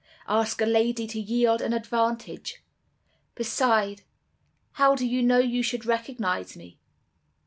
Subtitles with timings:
[0.27, 2.63] 'Ask a lady to yield an advantage!
[3.35, 4.01] Beside,
[4.71, 6.79] how do you know you should recognize me?